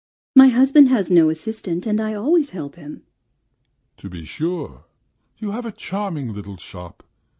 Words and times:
"My 0.35 0.47
husband 0.47 0.87
has 0.87 1.11
no 1.11 1.29
assistant, 1.29 1.85
and 1.85 2.01
I 2.01 2.15
always 2.15 2.49
help 2.49 2.73
him." 2.75 3.03
"To 3.97 4.09
be 4.09 4.25
sure.... 4.25 4.85
You 5.37 5.51
have 5.51 5.67
a 5.67 5.71
charming 5.71 6.33
little 6.33 6.57
shop! 6.57 7.03